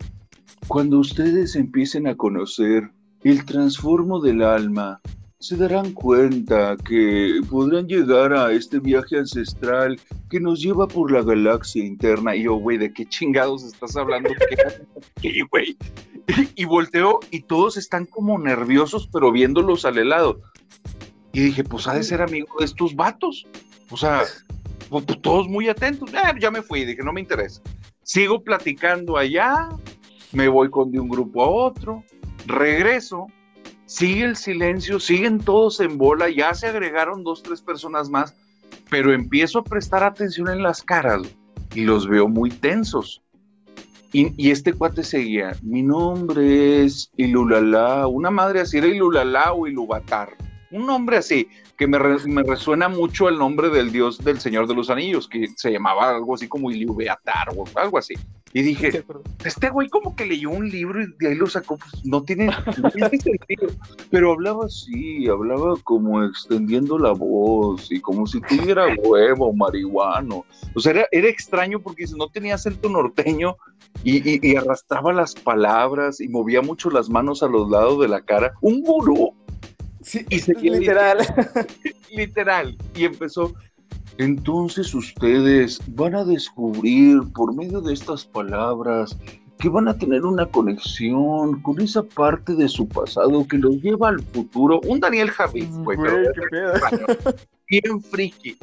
cuando 0.69 0.99
ustedes 0.99 1.57
empiecen 1.57 2.07
a 2.07 2.17
conocer 2.17 2.91
el 3.23 3.45
transformo 3.45 4.21
del 4.21 4.43
alma, 4.43 5.01
se 5.45 5.59
darán 5.59 5.93
cuenta 5.93 6.75
que 6.89 7.39
podrán 7.51 7.87
llegar 7.87 8.33
a 8.33 8.51
este 8.51 8.79
viaje 8.79 9.19
ancestral 9.19 10.01
que 10.31 10.41
nos 10.41 10.63
lleva 10.63 10.89
por 10.89 11.13
la 11.13 11.21
galaxia 11.21 11.85
interna. 11.85 12.35
Y 12.35 12.45
yo, 12.45 12.55
güey, 12.55 12.79
¿de 12.79 12.91
qué 12.91 13.05
chingados 13.05 13.63
estás 13.63 13.95
hablando? 13.95 14.31
¿Qué, 15.21 15.43
güey? 15.51 15.77
Y, 16.57 16.65
volteo 16.65 17.21
y 17.31 17.43
todos 17.43 17.77
están 17.77 18.07
como 18.07 18.39
nerviosos, 18.39 19.07
pero 19.13 19.31
viéndolos 19.31 19.85
al 19.85 19.99
helado. 19.99 20.41
Y 21.35 21.41
dije, 21.41 21.63
pues 21.63 21.87
ha 21.89 21.95
de 21.95 22.05
ser 22.05 22.23
amigo 22.23 22.49
de 22.59 22.65
estos 22.65 22.97
vatos. 22.97 23.47
O 23.91 23.99
sea, 23.99 24.23
pues, 24.89 25.05
pues, 25.05 25.21
todos 25.21 25.47
muy 25.47 25.69
atentos. 25.69 26.11
Eh, 26.15 26.39
ya 26.41 26.51
me 26.51 26.63
fui, 26.63 26.87
dije, 26.87 27.03
no 27.03 27.13
me 27.13 27.21
interesa. 27.21 27.61
Sigo 28.03 28.43
platicando 28.43 29.19
allá, 29.19 29.69
me 30.33 30.49
voy 30.49 30.71
con 30.71 30.91
de 30.91 31.01
un 31.01 31.09
grupo 31.11 31.45
a 31.45 31.49
otro, 31.51 32.03
regreso, 32.47 33.27
sigue 33.95 34.25
el 34.25 34.37
silencio, 34.37 34.99
siguen 34.99 35.39
todos 35.39 35.79
en 35.79 35.99
bola, 35.99 36.29
ya 36.29 36.53
se 36.53 36.67
agregaron 36.67 37.23
dos, 37.23 37.45
tres 37.45 37.63
personas 37.63 38.11
más, 38.11 38.35
pero 38.91 39.13
empiezo 39.13 39.61
a 39.61 39.65
prestar 39.65 40.03
atención 40.03 40.49
en 40.49 40.65
las 40.65 40.83
caras 40.83 41.23
y 41.77 41.83
los 41.83 42.09
veo 42.09 42.27
muy 42.27 42.51
tensos. 42.51 43.23
Y, 44.13 44.51
este 44.51 44.73
cuate 44.73 45.05
seguía, 45.05 45.57
mi 45.63 45.83
nombre 45.83 46.85
es 46.85 47.11
Ilulala, 47.17 48.09
una 48.09 48.31
madre 48.31 48.61
así 48.61 48.79
era 48.79 48.89
Ilulala 48.89 49.53
o 49.53 49.67
Ilubatar, 49.67 50.31
un 50.71 50.87
nombre 50.87 51.17
así, 51.17 51.49
que 51.77 51.87
me, 51.87 51.99
resuena 51.99 52.89
mucho 52.89 53.29
el 53.29 53.39
nombre 53.39 53.69
del 53.69 53.91
dios 53.91 54.19
del 54.19 54.41
Señor 54.41 54.67
de 54.67 54.75
los 54.75 54.91
Anillos, 54.91 55.29
que 55.29 55.49
se 55.57 55.73
llamaba 55.73 56.11
algo 56.11 56.35
así 56.35 56.49
como 56.49 56.71
Iliubeatar 56.71 57.49
o 57.57 57.65
algo 57.75 57.99
así. 57.99 58.15
Y 58.53 58.63
dije, 58.63 59.05
este 59.45 59.71
güey 59.71 59.89
como 59.89 60.15
que 60.15 60.27
leyó 60.27 60.51
un 60.51 60.71
libro 60.71 61.03
y 61.03 61.07
de 61.19 61.29
ahí 61.29 61.35
lo 61.35 61.49
sacó, 61.49 61.77
pues 61.77 62.05
no 62.05 62.23
tiene, 62.23 62.53
sentido. 63.11 63.69
Pero 64.11 64.33
hablaba 64.33 64.67
así, 64.67 65.27
hablaba 65.27 65.75
como 65.83 66.23
extendiendo 66.23 66.97
la 66.97 67.11
voz 67.11 67.91
y 67.91 68.01
como 68.01 68.29
si 68.29 68.41
tuviera 68.43 68.87
huevo, 69.03 69.53
marihuano. 69.53 70.45
O 70.75 70.81
sea, 70.81 70.93
era, 70.93 71.07
era 71.11 71.29
extraño 71.29 71.81
porque 71.81 72.05
no 72.17 72.29
tenía 72.29 72.55
acento 72.55 72.89
norteño 72.89 73.57
y, 74.05 74.49
y, 74.49 74.57
arrastraba 74.57 75.13
las 75.13 75.35
palabras 75.35 76.21
y 76.21 76.29
movía 76.29 76.63
mucho 76.63 76.91
las 76.91 77.09
manos 77.09 77.43
a 77.43 77.49
los 77.49 77.69
lados 77.71 78.01
de 78.01 78.09
la 78.09 78.21
cara. 78.21 78.53
Un 78.61 78.83
gurú. 78.83 79.35
Sí, 80.05 80.25
y 80.29 80.71
literal. 80.71 81.19
literal. 82.11 82.77
Y 82.95 83.05
empezó, 83.05 83.55
entonces 84.19 84.95
ustedes 84.95 85.81
van 85.89 86.15
a 86.15 86.25
descubrir 86.25 87.21
por 87.35 87.55
medio 87.55 87.81
de 87.81 87.95
estas 87.95 88.25
palabras 88.25 89.17
que 89.59 89.69
van 89.69 89.89
a 89.89 89.97
tener 89.97 90.25
una 90.25 90.47
conexión 90.47 91.61
con 91.63 91.81
esa 91.81 92.03
parte 92.03 92.55
de 92.55 92.69
su 92.69 92.87
pasado 92.87 93.47
que 93.49 93.57
los 93.57 93.81
lleva 93.83 94.11
al 94.11 94.21
futuro. 94.21 94.81
Un 94.87 95.01
Daniel 95.01 95.31
Javid, 95.31 95.69
güey. 95.71 95.99
Bien 97.69 98.01
friki. 98.03 98.57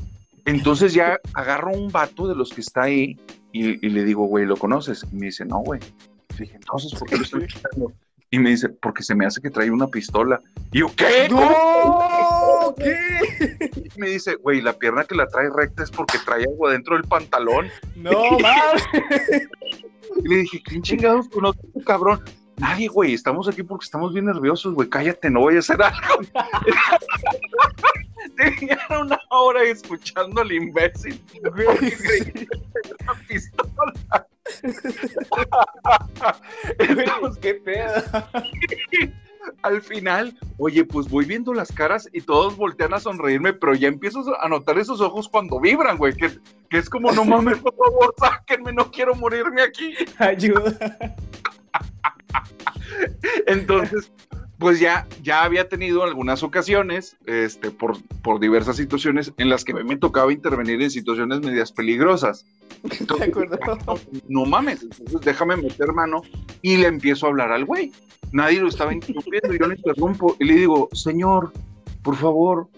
Entonces 0.45 0.93
ya 0.93 1.19
agarro 1.33 1.71
un 1.71 1.91
vato 1.91 2.27
de 2.27 2.35
los 2.35 2.51
que 2.51 2.61
está 2.61 2.83
ahí 2.83 3.17
y, 3.51 3.89
le 3.89 4.03
digo, 4.03 4.25
güey, 4.25 4.45
¿lo 4.45 4.57
conoces? 4.57 5.05
Y 5.11 5.15
me 5.15 5.25
dice, 5.27 5.45
no, 5.45 5.59
güey. 5.59 5.79
Dije, 6.37 6.55
entonces, 6.55 6.97
¿por 6.97 7.09
qué 7.09 7.17
lo 7.17 7.23
estoy 7.23 7.43
escuchando? 7.43 7.93
Y 8.33 8.39
me 8.39 8.51
dice, 8.51 8.69
porque 8.69 9.03
se 9.03 9.13
me 9.13 9.25
hace 9.25 9.41
que 9.41 9.49
trae 9.49 9.69
una 9.69 9.87
pistola. 9.87 10.39
Y 10.71 10.79
yo, 10.79 10.87
¿qué? 10.95 11.27
¡No! 11.29 12.73
¿Qué? 12.77 13.69
Y 13.75 13.99
me 13.99 14.11
dice, 14.11 14.35
güey, 14.35 14.61
la 14.61 14.71
pierna 14.71 15.03
que 15.03 15.15
la 15.15 15.27
trae 15.27 15.49
recta 15.53 15.83
es 15.83 15.91
porque 15.91 16.17
trae 16.25 16.45
agua 16.45 16.71
dentro 16.71 16.95
del 16.95 17.03
pantalón. 17.03 17.67
No, 17.97 18.39
mames. 18.39 18.87
Y 20.23 20.27
le 20.29 20.35
dije, 20.37 20.63
¿quién 20.63 20.81
chingados 20.81 21.27
conoce 21.27 21.59
este 21.67 21.83
cabrón? 21.83 22.23
Nadie, 22.55 22.87
güey, 22.87 23.13
estamos 23.13 23.49
aquí 23.49 23.63
porque 23.63 23.83
estamos 23.83 24.13
bien 24.13 24.25
nerviosos, 24.25 24.75
güey, 24.75 24.87
cállate, 24.87 25.29
no 25.29 25.41
voy 25.41 25.57
a 25.57 25.59
hacer 25.59 25.81
algo. 25.81 26.23
Tenía 28.37 28.79
una 29.01 29.19
hora 29.29 29.63
escuchando 29.63 30.41
al 30.41 30.53
imbécil. 30.53 31.21
Güey, 31.53 31.67
una 33.01 33.13
pistola. 33.27 34.27
Entonces, 36.79 37.37
qué 37.41 37.55
pedo. 37.55 38.03
Al 39.63 39.81
final, 39.81 40.37
oye, 40.57 40.85
pues 40.85 41.09
voy 41.09 41.25
viendo 41.25 41.51
las 41.53 41.71
caras 41.71 42.07
y 42.13 42.21
todos 42.21 42.57
voltean 42.57 42.93
a 42.93 42.99
sonreírme, 42.99 43.53
pero 43.53 43.73
ya 43.73 43.87
empiezo 43.87 44.23
a 44.39 44.47
notar 44.47 44.77
esos 44.77 45.01
ojos 45.01 45.27
cuando 45.29 45.59
vibran, 45.59 45.97
güey, 45.97 46.13
que, 46.13 46.29
que 46.69 46.77
es 46.77 46.89
como, 46.89 47.11
no 47.11 47.25
mames, 47.25 47.57
por 47.57 47.75
favor, 47.75 48.13
sáquenme, 48.19 48.71
no 48.71 48.91
quiero 48.91 49.15
morirme 49.15 49.63
aquí. 49.63 49.95
Ayuda. 50.19 50.77
Entonces, 53.47 54.11
pues 54.61 54.79
ya, 54.79 55.07
ya 55.23 55.43
había 55.43 55.67
tenido 55.67 56.03
algunas 56.03 56.43
ocasiones, 56.43 57.17
este, 57.25 57.71
por, 57.71 57.97
por 58.21 58.39
diversas 58.39 58.75
situaciones 58.75 59.33
en 59.37 59.49
las 59.49 59.65
que 59.65 59.73
me 59.73 59.97
tocaba 59.97 60.31
intervenir 60.31 60.79
en 60.83 60.91
situaciones 60.91 61.39
medias 61.39 61.71
peligrosas. 61.71 62.45
no, 64.27 64.45
mames, 64.45 64.83
entonces 64.83 65.19
déjame 65.21 65.57
meter 65.57 65.91
mano 65.93 66.21
y 66.61 66.77
le 66.77 66.85
empiezo 66.85 67.25
a 67.25 67.29
hablar 67.29 67.51
al 67.51 67.65
güey. 67.65 67.91
Nadie 68.33 68.61
lo 68.61 68.67
estaba 68.67 68.93
interrumpiendo, 68.93 69.51
yo 69.51 69.65
le 69.65 69.75
interrumpo 69.77 70.35
y 70.39 70.45
le 70.45 70.53
digo, 70.53 70.89
señor, 70.93 71.51
por 72.03 72.15
favor, 72.15 72.69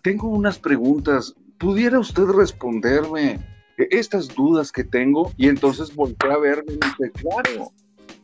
tengo 0.00 0.28
unas 0.28 0.58
preguntas, 0.58 1.34
¿pudiera 1.58 1.98
usted 1.98 2.24
responderme 2.24 3.40
estas 3.76 4.34
dudas 4.34 4.72
que 4.72 4.84
tengo? 4.84 5.30
Y 5.36 5.48
entonces 5.48 5.94
volteé 5.94 6.32
a 6.32 6.38
verme 6.38 6.72
y 6.72 6.78
me 6.78 6.86
dice, 6.86 7.12
claro 7.12 7.72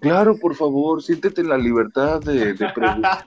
Claro, 0.00 0.38
por 0.38 0.54
favor, 0.54 1.02
siéntete 1.02 1.40
en 1.42 1.48
la 1.48 1.58
libertad 1.58 2.20
de, 2.20 2.54
preguntar. 2.74 3.24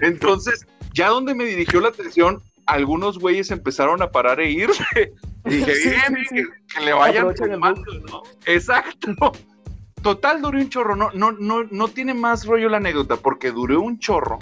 Entonces, 0.00 0.66
ya 0.94 1.08
donde 1.08 1.34
me 1.34 1.44
dirigió 1.44 1.80
la 1.80 1.88
atención, 1.88 2.42
algunos 2.66 3.18
güeyes 3.18 3.50
empezaron 3.50 4.02
a 4.02 4.10
parar 4.10 4.40
e 4.40 4.50
irse. 4.50 4.84
dije, 5.44 5.72
bien, 6.10 6.48
Que, 6.74 6.84
le 6.84 6.92
vayan 6.92 7.26
¿no? 7.26 8.22
Exacto. 8.46 9.32
Total, 10.02 10.40
duré 10.40 10.60
un 10.60 10.68
chorro. 10.68 10.94
No, 10.94 11.10
no, 11.12 11.32
no, 11.32 11.64
no 11.64 11.88
tiene 11.88 12.14
más 12.14 12.46
rollo 12.46 12.68
la 12.68 12.76
anécdota, 12.76 13.16
porque 13.16 13.50
duré 13.50 13.76
un 13.76 13.98
chorro 13.98 14.38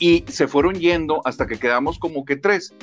y 0.00 0.24
se 0.28 0.48
fueron 0.48 0.74
yendo 0.74 1.22
hasta 1.24 1.46
que 1.46 1.58
quedamos 1.58 1.98
como 1.98 2.24
que 2.24 2.36
tres. 2.36 2.74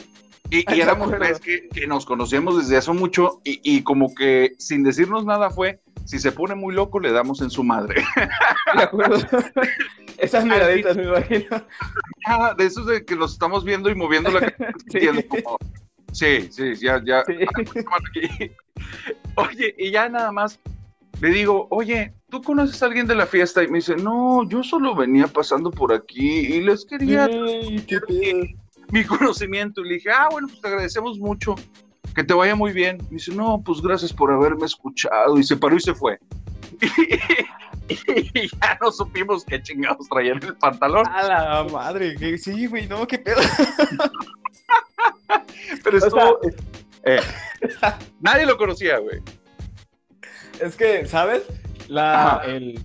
Y, 0.52 0.64
éramos 0.80 1.12
tres 1.12 1.40
que, 1.40 1.68
nos 1.88 2.06
conocíamos 2.06 2.58
desde 2.58 2.78
hace 2.78 2.92
mucho 2.94 3.42
y, 3.44 3.60
y, 3.64 3.82
como 3.82 4.14
que 4.14 4.54
sin 4.60 4.84
decirnos 4.84 5.26
nada 5.26 5.50
fue, 5.50 5.82
si 6.06 6.20
se 6.20 6.32
pone 6.32 6.56
muy 6.56 6.74
loco, 6.74 7.00
le 7.00 7.12
damos 7.12 7.42
en 7.42 7.50
su 7.50 7.64
madre. 7.64 8.04
De 8.76 8.84
acuerdo. 8.84 9.18
Esas 10.18 10.46
miraditas, 10.46 10.96
me 10.96 11.04
imagino. 11.04 11.64
De 12.58 12.66
esos 12.66 12.86
de 12.86 13.04
que 13.04 13.16
los 13.16 13.34
estamos 13.34 13.66
viendo 13.66 13.90
y 13.90 13.96
moviendo 13.96 14.32
la 14.32 14.40
sí. 16.12 16.48
sí, 16.52 16.76
ya, 16.76 17.02
ya. 17.04 17.24
Oye, 19.36 19.76
y 19.78 19.92
ya 19.92 20.08
nada 20.08 20.32
más 20.32 20.60
le 21.22 21.30
digo, 21.30 21.68
oye, 21.70 22.14
¿tú 22.30 22.42
conoces 22.42 22.82
a 22.84 22.88
alguien 22.88 23.08
de 23.08 23.16
la 23.16 23.26
fiesta? 23.26 23.64
Y 23.64 23.68
me 23.68 23.78
dice, 23.78 23.96
no, 23.96 24.48
yo 24.50 24.64
solo 24.64 24.96
venía 24.96 25.28
pasando 25.28 25.72
por 25.72 25.94
aquí 25.94 26.40
y 26.40 26.62
les 26.62 26.86
quería 26.86 27.30
mi 28.92 29.04
conocimiento. 29.06 29.82
Y 29.82 29.90
le 29.90 29.96
dije, 29.96 30.10
ah, 30.12 30.28
bueno, 30.30 30.48
pues 30.48 30.62
te 30.62 30.68
agradecemos 30.68 31.18
mucho 31.18 31.56
que 32.16 32.24
te 32.24 32.34
vaya 32.34 32.56
muy 32.56 32.72
bien. 32.72 32.98
Me 33.10 33.18
dice, 33.18 33.36
no, 33.36 33.62
pues 33.64 33.82
gracias 33.82 34.14
por 34.14 34.32
haberme 34.32 34.66
escuchado. 34.66 35.38
Y 35.38 35.44
se 35.44 35.58
paró 35.58 35.76
y 35.76 35.82
se 35.82 35.94
fue. 35.94 36.18
Y, 37.88 38.50
ya 38.50 38.80
no 38.82 38.92
supimos 38.92 39.46
qué 39.46 39.62
chingados 39.62 40.10
traía 40.10 40.32
en 40.32 40.44
el 40.44 40.56
pantalón. 40.56 41.06
A 41.08 41.22
la 41.22 41.64
madre, 41.72 42.16
que 42.16 42.36
sí, 42.36 42.66
güey, 42.66 42.88
no, 42.88 43.06
qué 43.06 43.20
pedo. 43.20 43.40
Pero 45.84 45.98
esto. 45.98 46.40
Eh, 47.04 47.22
nadie 48.22 48.48
lo 48.48 48.58
conocía, 48.58 48.98
güey. 48.98 49.22
Es 50.60 50.76
que, 50.76 51.06
¿sabes? 51.06 51.44
La, 51.88 52.42
el, 52.48 52.84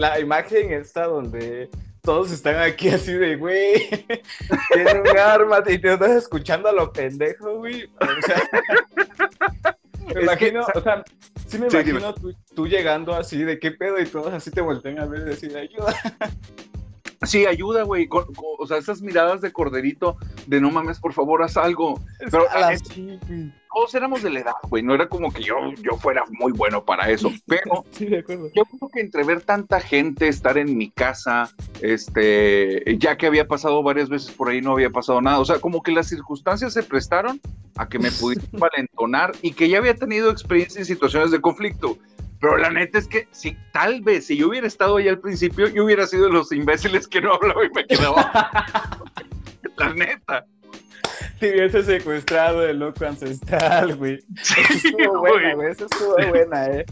la 0.00 0.18
imagen 0.18 0.72
esta 0.72 1.04
donde 1.04 1.68
todos 2.08 2.30
están 2.30 2.56
aquí 2.56 2.88
así 2.88 3.12
de, 3.12 3.36
güey, 3.36 3.86
tiene 4.72 4.98
un 4.98 5.18
arma 5.18 5.62
y 5.66 5.76
te 5.76 5.92
estás 5.92 6.12
escuchando 6.12 6.70
a 6.70 6.72
lo 6.72 6.90
pendejo, 6.90 7.58
güey. 7.58 7.84
O 7.84 8.22
sea, 8.24 8.48
me 10.14 10.22
imagino, 10.22 10.66
o 10.74 10.80
sea, 10.80 11.04
sí 11.46 11.58
me 11.58 11.66
imagino 11.66 12.14
tú, 12.54 12.66
llegando 12.66 13.12
así 13.12 13.42
de 13.42 13.58
qué 13.58 13.72
pedo 13.72 14.00
y 14.00 14.06
todos 14.06 14.32
así 14.32 14.50
te 14.50 14.62
voltean 14.62 15.00
a 15.00 15.04
ver 15.04 15.20
y 15.20 15.24
decir, 15.24 15.54
ayuda. 15.54 15.94
Sí, 17.22 17.46
ayuda, 17.46 17.82
güey. 17.82 18.08
O 18.58 18.66
sea, 18.66 18.78
esas 18.78 19.02
miradas 19.02 19.40
de 19.40 19.52
corderito 19.52 20.16
de 20.46 20.60
no 20.60 20.70
mames, 20.70 21.00
por 21.00 21.12
favor, 21.12 21.42
haz 21.42 21.56
algo. 21.56 22.00
Pero 22.18 22.44
todos 23.74 23.94
éramos 23.94 24.22
de 24.22 24.30
la 24.30 24.40
edad, 24.40 24.54
güey. 24.68 24.82
No 24.82 24.94
era 24.94 25.08
como 25.08 25.30
que 25.32 25.42
yo, 25.42 25.56
yo 25.82 25.96
fuera 25.98 26.24
muy 26.30 26.52
bueno 26.52 26.84
para 26.84 27.10
eso. 27.10 27.32
Pero 27.46 27.84
yo 27.98 28.64
creo 28.64 28.88
que 28.92 29.00
entre 29.00 29.24
ver 29.24 29.42
tanta 29.42 29.80
gente, 29.80 30.28
estar 30.28 30.58
en 30.58 30.76
mi 30.76 30.90
casa, 30.90 31.50
este, 31.82 32.96
ya 32.98 33.16
que 33.16 33.26
había 33.26 33.48
pasado 33.48 33.82
varias 33.82 34.08
veces 34.08 34.30
por 34.30 34.48
ahí, 34.48 34.60
no 34.60 34.72
había 34.72 34.90
pasado 34.90 35.20
nada. 35.20 35.40
O 35.40 35.44
sea, 35.44 35.60
como 35.60 35.82
que 35.82 35.92
las 35.92 36.08
circunstancias 36.08 36.72
se 36.72 36.82
prestaron 36.82 37.40
a 37.76 37.88
que 37.88 37.98
me 37.98 38.10
pudiera 38.12 38.44
valentonar 38.52 39.32
y 39.42 39.52
que 39.52 39.68
ya 39.68 39.78
había 39.78 39.94
tenido 39.94 40.30
experiencia 40.30 40.78
en 40.78 40.86
situaciones 40.86 41.30
de 41.30 41.40
conflicto. 41.40 41.98
Pero 42.40 42.56
la 42.56 42.70
neta 42.70 42.98
es 42.98 43.08
que 43.08 43.26
si 43.32 43.56
tal 43.72 44.00
vez 44.02 44.26
si 44.26 44.36
yo 44.36 44.48
hubiera 44.48 44.66
estado 44.66 44.96
ahí 44.96 45.08
al 45.08 45.18
principio, 45.18 45.68
yo 45.68 45.84
hubiera 45.84 46.06
sido 46.06 46.26
de 46.26 46.32
los 46.32 46.52
imbéciles 46.52 47.08
que 47.08 47.20
no 47.20 47.34
hablaba 47.34 47.64
y 47.64 47.70
me 47.70 47.86
quedaba. 47.86 48.30
la 49.76 49.94
neta. 49.94 50.46
Si 51.40 51.46
hubiese 51.46 51.82
secuestrado 51.82 52.66
el 52.68 52.78
loco 52.78 53.06
ancestral, 53.06 53.96
güey. 53.96 54.20
Sí, 54.42 54.60
eso 54.60 54.88
estuvo 54.88 55.18
buena, 55.20 55.54
güey. 55.54 55.70
Eso 55.70 55.86
estuvo 55.86 56.14
buena, 56.28 56.66
eh. 56.66 56.86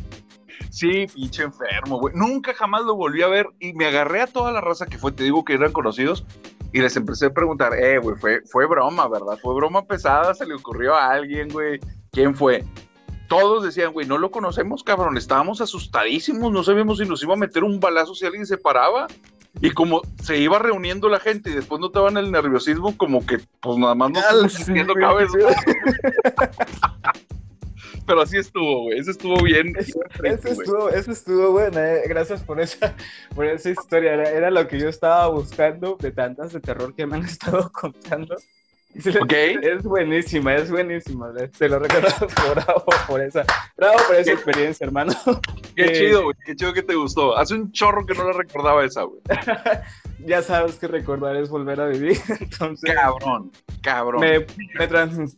Sí, 0.71 1.07
pinche 1.15 1.45
enfermo, 1.45 2.01
güey. 2.01 2.15
Nunca 2.15 2.53
jamás 2.55 2.83
lo 2.85 2.97
volví 2.97 3.23
a 3.23 3.29
ver 3.29 3.47
y 3.61 3.73
me 3.73 3.87
agarré 3.87 4.21
a 4.21 4.27
toda 4.27 4.53
la 4.53 4.61
raza 4.61 4.87
que 4.87 4.99
fue, 4.99 5.13
te 5.13 5.25
digo 5.25 5.45
que 5.45 5.55
eran 5.55 5.73
conocidos, 5.73 6.25
y 6.73 6.81
les 6.81 6.97
empecé 6.97 7.27
a 7.27 7.31
preguntar, 7.31 7.73
eh, 7.75 7.99
güey, 7.99 8.17
fue, 8.17 8.43
fue 8.45 8.67
broma, 8.67 9.09
¿verdad? 9.09 9.39
Fue 9.41 9.55
broma 9.55 9.87
pesada, 9.87 10.35
se 10.35 10.47
le 10.47 10.55
ocurrió 10.55 10.95
a 10.95 11.11
alguien, 11.11 11.49
güey. 11.49 11.81
¿Quién 12.13 12.35
fue? 12.35 12.65
Todos 13.29 13.65
decían, 13.65 13.93
güey, 13.93 14.07
no 14.07 14.19
lo 14.19 14.31
conocemos, 14.31 14.85
cabrón, 14.85 15.17
estábamos 15.17 15.61
asustadísimos, 15.61 16.53
no 16.53 16.63
sabíamos 16.63 16.99
si 16.99 17.05
nos 17.07 17.23
iba 17.23 17.35
a 17.35 17.39
meter 17.39 17.65
un 17.65 17.81
balazo 17.81 18.15
si 18.15 18.27
alguien 18.27 18.47
se 18.47 18.59
paraba. 18.59 19.07
Y 19.63 19.71
como 19.71 20.03
se 20.23 20.37
iba 20.39 20.59
reuniendo 20.59 21.09
la 21.09 21.19
gente 21.19 21.49
y 21.49 21.55
después 21.55 21.81
notaban 21.81 22.19
el 22.19 22.31
nerviosismo, 22.31 22.97
como 22.99 23.25
que 23.25 23.39
pues 23.61 23.79
nada 23.79 23.95
más 23.95 24.11
nos 24.11 24.53
sintiendo 24.53 24.93
cabeza. 24.95 25.39
Pero 28.07 28.23
así 28.23 28.39
estuvo, 28.39 28.85
güey. 28.85 28.99
Eso 28.99 29.11
estuvo 29.11 29.43
bien. 29.43 29.75
Eso, 29.77 30.01
estuvo, 30.23 30.89
eso 30.91 31.11
estuvo 31.11 31.51
bueno, 31.51 31.81
eh. 31.81 32.03
Gracias 32.07 32.43
por 32.43 32.61
esa, 32.61 32.95
por 33.35 33.47
esa 33.47 33.71
historia. 33.71 34.15
Era, 34.15 34.51
lo 34.51 34.69
que 34.69 34.79
yo 34.79 34.89
estaba 34.89 35.27
buscando 35.29 35.97
de 36.01 36.13
tantas 36.13 36.53
de 36.53 36.61
terror 36.61 36.95
que 36.95 37.07
me 37.07 37.17
han 37.17 37.25
estado 37.25 37.71
contando. 37.73 38.37
Es 39.05 39.83
buenísima, 39.83 40.55
es 40.55 40.71
buenísima. 40.71 41.33
Te 41.59 41.69
lo 41.69 41.79
recuerdo. 41.79 42.09
Bravo 42.55 42.85
por 43.07 43.21
esa, 43.21 43.45
bravo 43.77 43.99
por 44.07 44.17
esa 44.17 44.33
experiencia, 44.33 44.87
hermano. 44.87 45.13
Qué 45.75 45.85
eh, 45.85 45.93
chido, 45.93 46.25
güey. 46.25 46.37
Qué 46.45 46.57
chido 46.57 46.73
que 46.73 46.83
te 46.83 46.95
gustó. 46.95 47.37
Hace 47.37 47.55
un 47.55 47.73
chorro 47.73 48.07
que 48.07 48.15
no 48.15 48.25
la 48.25 48.33
recordaba 48.33 48.85
esa, 48.85 49.03
güey. 49.03 49.21
ya 50.27 50.43
sabes 50.43 50.77
que 50.77 50.89
recordar 50.89 51.37
es 51.37 51.49
volver 51.49 51.81
a 51.81 51.87
vivir. 51.87 52.19
Entonces, 52.41 52.95
cabrón, 52.95 53.53
cabrón. 53.83 54.23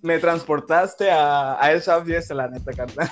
Me, 0.03 0.19
transportaste 0.19 1.11
a, 1.11 1.63
a, 1.63 1.73
esa 1.73 2.03
fiesta, 2.05 2.35
la 2.35 2.49
neta, 2.49 2.73
carnal. 2.73 3.11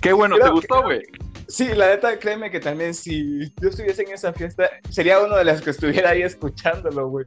Qué 0.00 0.12
bueno, 0.12 0.36
¿te 0.38 0.48
gustó, 0.50 0.82
güey? 0.82 1.02
Sí, 1.48 1.68
la 1.74 1.88
neta, 1.88 2.18
créeme 2.18 2.50
que 2.50 2.60
también 2.60 2.94
si 2.94 3.52
yo 3.60 3.68
estuviese 3.68 4.02
en 4.02 4.12
esa 4.12 4.32
fiesta, 4.32 4.70
sería 4.88 5.20
uno 5.20 5.36
de 5.36 5.44
los 5.44 5.60
que 5.60 5.70
estuviera 5.70 6.10
ahí 6.10 6.22
escuchándolo, 6.22 7.08
güey. 7.08 7.26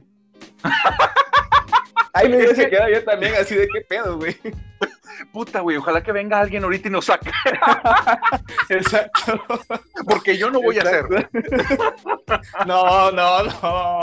Ahí 2.16 2.30
me 2.30 2.38
hubiese 2.38 2.70
quedado 2.70 2.90
yo 2.90 3.04
también 3.04 3.34
así 3.34 3.54
de 3.54 3.68
qué 3.68 3.82
pedo, 3.82 4.16
güey. 4.16 4.34
Puta, 5.32 5.60
güey, 5.60 5.76
ojalá 5.76 6.02
que 6.02 6.12
venga 6.12 6.40
alguien 6.40 6.64
ahorita 6.64 6.88
y 6.88 6.90
nos 6.90 7.04
saque. 7.04 7.30
Exacto. 8.70 9.38
Porque 10.08 10.38
yo 10.38 10.50
no 10.50 10.62
voy 10.62 10.78
a 10.78 10.82
hacer. 10.82 11.04
No, 12.66 13.10
no, 13.12 13.42
no. 13.44 14.00